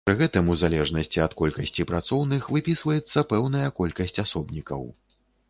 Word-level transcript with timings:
Пры 0.07 0.13
гэтым, 0.19 0.47
у 0.51 0.53
залежнасці 0.61 1.21
ад 1.25 1.35
колькасці 1.41 1.85
працоўных, 1.91 2.49
выпісваецца 2.57 3.25
пэўная 3.35 3.67
колькасць 3.83 4.19
асобнікаў. 4.27 4.81